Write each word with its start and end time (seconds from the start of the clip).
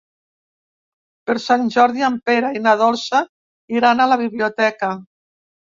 Per 1.29 1.35
Sant 1.43 1.67
Jordi 1.77 2.07
en 2.09 2.17
Pere 2.31 2.51
i 2.61 2.65
na 2.69 2.75
Dolça 2.83 3.23
iran 3.81 4.01
a 4.09 4.13
la 4.15 4.23
biblioteca. 4.27 4.95